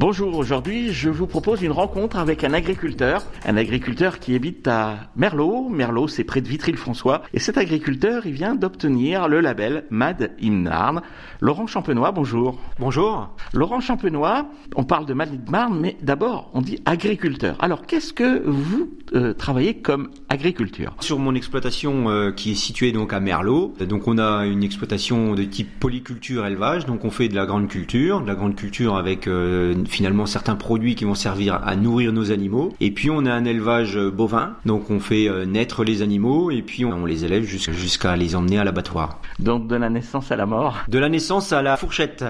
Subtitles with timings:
[0.00, 5.10] Bonjour, aujourd'hui je vous propose une rencontre avec un agriculteur, un agriculteur qui habite à
[5.16, 5.68] Merlot.
[5.68, 10.52] Merlot c'est près de Vitry-le-François et cet agriculteur il vient d'obtenir le label Mad in
[10.52, 11.02] Marne.
[11.40, 12.60] Laurent Champenois, bonjour.
[12.78, 13.30] Bonjour.
[13.52, 14.46] Laurent Champenois,
[14.76, 17.56] on parle de Mad in Marne mais d'abord on dit agriculteur.
[17.58, 20.94] Alors qu'est-ce que vous euh, travaillez comme agriculture?
[21.00, 25.34] Sur mon exploitation euh, qui est située donc à Merlot, donc on a une exploitation
[25.34, 28.94] de type polyculture élevage, donc on fait de la grande culture, de la grande culture
[28.94, 32.74] avec euh, finalement certains produits qui vont servir à nourrir nos animaux.
[32.80, 36.50] Et puis on a un élevage euh, bovin, donc on fait euh, naître les animaux
[36.50, 39.20] et puis on, les élève jusqu'à les emmener à l'abattoir.
[39.38, 42.24] Donc de la naissance à la mort De la naissance à la fourchette.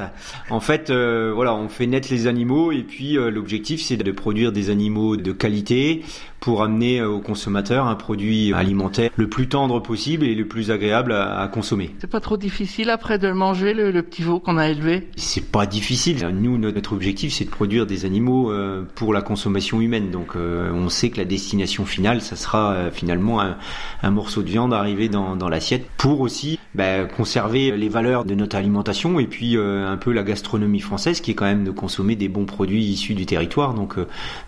[0.50, 4.52] En fait, euh, voilà, on fait naître les animaux et puis l'objectif c'est de produire
[4.52, 6.02] des animaux de qualité
[6.40, 11.12] pour amener au consommateur un produit alimentaire le plus tendre possible et le plus agréable
[11.12, 11.94] à, consommer.
[11.98, 15.08] C'est pas trop difficile après de manger le, le petit veau qu'on a élevé?
[15.16, 16.26] C'est pas difficile.
[16.28, 20.10] Nous, notre objectif c'est de produire des animaux euh, pour la consommation humaine.
[20.10, 24.48] Donc euh, on sait que la destination finale, ça sera euh, finalement un, morceau de
[24.48, 29.56] viande arrivé dans, l'assiette pour aussi bah, conserver les valeurs de notre alimentation et puis
[29.56, 33.14] un peu la gastronomie française qui est quand même de consommer des bons produits issus
[33.14, 33.74] du territoire.
[33.74, 33.94] Donc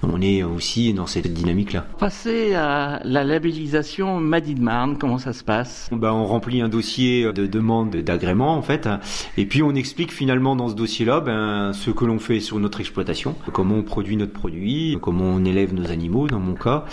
[0.03, 1.80] on est aussi dans cette dynamique-là.
[1.99, 5.89] Passer à la labellisation Made in Marne, comment ça se passe?
[5.93, 8.89] Bah, On remplit un dossier de demande d'agrément en fait
[9.37, 12.81] et puis on explique finalement dans ce dossier-là ben, ce que l'on fait sur notre
[12.81, 16.85] exploitation, comment on produit notre produit, comment on élève nos animaux dans mon cas,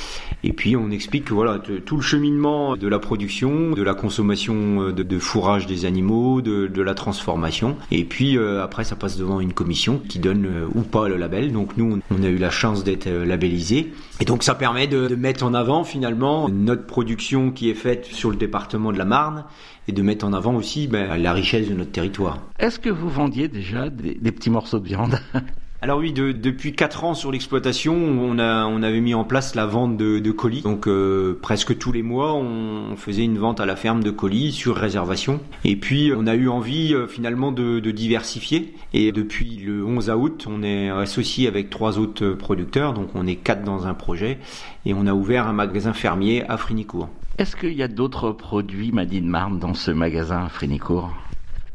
[0.43, 4.81] et puis on explique que voilà tout le cheminement de la production, de la consommation
[4.81, 9.39] euh, de, fourrage des animaux, de, la transformation, et puis euh, après ça passe devant
[9.39, 11.51] une commission qui donne euh, ou pas le label.
[11.51, 15.43] Donc nous on a eu la chance d'être labellisé, et donc ça permet de, mettre
[15.43, 19.45] en avant finalement notre production qui est faite sur le département de la Marne
[19.87, 22.37] et de mettre en avant aussi ben, la richesse de notre territoire.
[22.59, 25.19] Est-ce que vous vendiez déjà des petits morceaux de viande?
[25.79, 29.67] Alors oui, depuis quatre ans sur l'exploitation, on, a, on avait mis en place la
[29.67, 30.63] vente de, colis.
[30.63, 34.51] Donc euh, presque tous les mois, on, faisait une vente à la ferme de colis
[34.51, 35.39] sur réservation.
[35.63, 38.73] Et puis on a eu envie euh, finalement de, diversifier.
[38.93, 42.93] Et depuis le 11 août, on est associé avec trois autres producteurs.
[42.93, 44.39] Donc on est quatre dans un projet.
[44.87, 47.09] Et on a ouvert un magasin fermier à Frinicourt.
[47.37, 51.11] Est-ce qu'il y a d'autres produits Madine Marne dans ce magasin à Frinicourt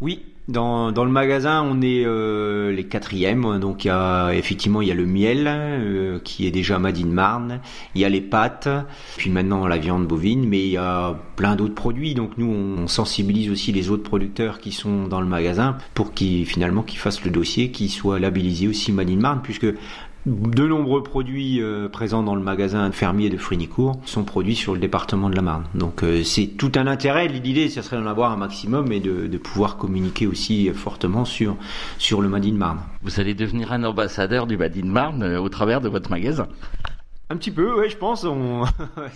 [0.01, 3.61] Oui, dans, dans, le magasin, on est euh, les quatrièmes.
[3.61, 7.07] Donc, y a, effectivement, il y a le miel euh, qui est déjà made in
[7.07, 7.61] Marne.
[7.95, 8.69] Il y a les pâtes,
[9.17, 12.15] puis maintenant la viande bovine, mais il y a plein d'autres produits.
[12.15, 16.45] Donc, nous, on, sensibilise aussi les autres producteurs qui sont dans le magasin pour qu'ils
[16.45, 19.69] finalement qu'ils fassent le dossier, qu'ils soient labellisés aussi made in Marne, puisque
[20.25, 24.79] de nombreux produits euh, présents dans le magasin fermier de Frinicourt sont produits sur le
[24.79, 25.65] département de la Marne.
[25.75, 27.27] Donc euh, c'est tout un intérêt.
[27.27, 31.57] L'idée, ce serait d'en avoir un maximum et de, pouvoir communiquer aussi fortement sur,
[32.21, 32.79] le Made in Marne.
[33.03, 36.47] Vous allez devenir un ambassadeur du Made in Marne euh, au travers de votre magasin
[37.33, 38.25] un petit peu, ouais, je pense.
[38.25, 38.65] On...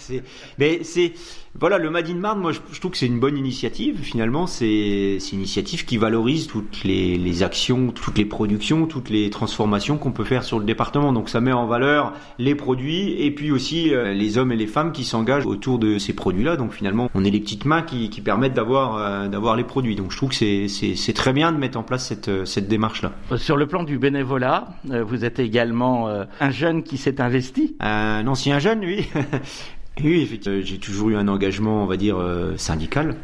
[0.58, 1.12] mais c'est
[1.58, 4.00] voilà, le Made in Marne, moi, je, trouve que c'est une bonne initiative.
[4.02, 9.30] Finalement, c'est une initiative qui valorise toutes les, les, actions, toutes les productions, toutes les
[9.30, 11.12] transformations qu'on peut faire sur le département.
[11.12, 14.66] Donc, ça met en valeur les produits et puis aussi euh, les hommes et les
[14.66, 16.56] femmes qui s'engagent autour de ces produits-là.
[16.56, 19.96] Donc, finalement, on est les petites mains qui, qui permettent d'avoir euh, d'avoir les produits.
[19.96, 23.12] Donc, je trouve que c'est très bien de mettre en place cette, cette démarche-là.
[23.36, 26.08] Sur le plan du bénévolat, euh, vous êtes également
[26.40, 29.08] un jeune qui s'est investi un ancien jeune, oui.
[30.04, 33.16] oui, effectivement, j'ai toujours eu un engagement, on va dire, euh, syndical.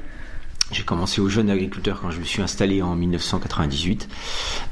[0.72, 4.08] J'ai commencé au jeune agriculteur quand je me suis installé en 1998.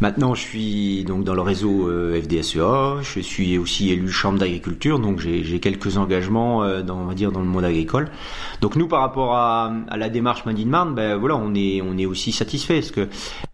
[0.00, 3.02] Maintenant, je suis donc dans le réseau euh, FDSEA.
[3.02, 7.32] Je suis aussi élu chambre d'agriculture, donc j'ai quelques engagements euh, dans, on va dire,
[7.32, 8.08] dans le monde agricole.
[8.62, 12.06] Donc nous, par rapport à, la démarche Made Marne, ben voilà, on est on est
[12.06, 13.08] aussi satisfait parce que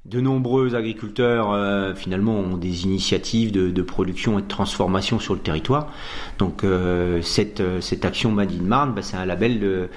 [0.09, 5.41] de nombreux agriculteurs euh, finalement ont des initiatives de, production et de transformation sur le
[5.41, 5.89] territoire.
[6.39, 9.89] Donc euh, cette, euh, cette action Made in Marne, bah, c'est un label de,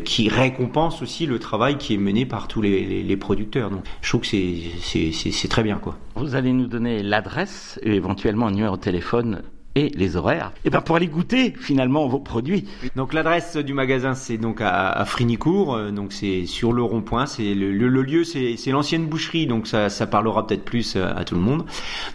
[0.00, 3.70] qui récompense aussi le travail qui est mené par tous les, les, producteurs.
[3.70, 5.78] Donc je trouve que c'est très bien.
[5.78, 5.96] quoi.
[6.14, 9.42] Vous allez nous donner l'adresse et éventuellement un numéro de téléphone
[9.74, 12.64] et les horaires, et ben pour aller goûter finalement vos produits.
[12.96, 17.26] Donc l'adresse du magasin c'est donc à, à Frinicourt, euh, donc c'est sur le rond-point,
[17.26, 21.12] c'est le, le, le, lieu c'est l'ancienne boucherie, donc ça, ça parlera peut-être plus euh,
[21.14, 21.64] à tout le monde.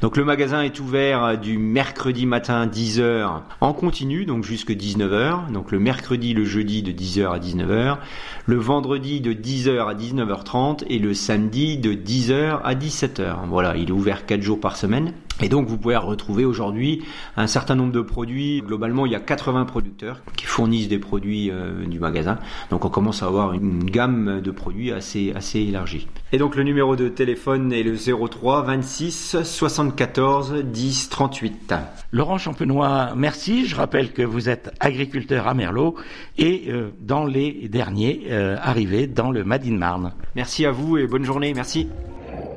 [0.01, 5.51] Donc le magasin est ouvert euh, du mercredi matin 10h en continu, donc jusque 19h,
[5.51, 7.97] donc le mercredi, le jeudi de 10h à 19h,
[8.45, 13.47] le vendredi de 10h à 19h30 et le samedi de 10h à 17h.
[13.47, 15.13] Voilà, il est ouvert 4 jours par semaine.
[15.43, 17.03] Et donc vous pouvez retrouver aujourd'hui
[17.35, 18.63] un certain nombre de produits.
[18.65, 22.39] Globalement, il y a 80 producteurs qui fournissent des produits euh, du magasin.
[22.69, 26.07] Donc on commence à avoir une gamme de produits assez assez élargie.
[26.31, 31.73] Et donc le numéro de téléphone est le 03 26 74 10 38.
[32.13, 33.65] Laurent Champenois, merci.
[33.65, 35.95] Je rappelle que vous êtes agriculteur à Merlot
[36.37, 40.13] et euh, dans les derniers euh, arrivés dans le Madine Marne.
[40.35, 41.53] Merci à vous et bonne journée.
[41.53, 41.89] Merci.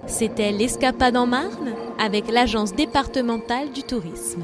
[0.06, 4.42] C'était l'escapade en Marne avec l'agence départementale du tourisme.